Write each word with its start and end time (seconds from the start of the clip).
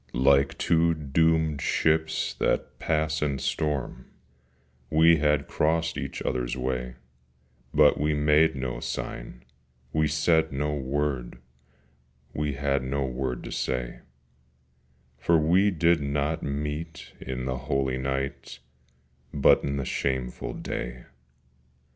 Like 0.15 0.57
two 0.57 0.95
doomed 0.95 1.61
ships 1.61 2.33
that 2.39 2.79
pass 2.79 3.21
in 3.21 3.37
storm 3.37 4.09
We 4.89 5.17
had 5.17 5.47
crossed 5.47 5.95
each 5.95 6.23
other's 6.23 6.57
way: 6.57 6.95
But 7.71 7.99
we 7.99 8.15
made 8.15 8.55
no 8.55 8.79
sign, 8.79 9.45
we 9.93 10.07
said 10.07 10.51
no 10.51 10.73
word, 10.73 11.37
We 12.33 12.53
had 12.53 12.81
no 12.83 13.05
word 13.05 13.43
to 13.43 13.51
say; 13.51 13.99
For 15.19 15.37
we 15.37 15.69
did 15.69 16.01
not 16.01 16.41
meet 16.41 17.13
in 17.19 17.45
the 17.45 17.57
holy 17.69 17.99
night, 17.99 18.57
But 19.31 19.63
in 19.63 19.77
the 19.77 19.85
shameful 19.85 20.55
day. 20.55 21.03